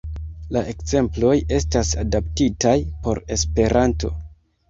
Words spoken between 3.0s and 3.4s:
por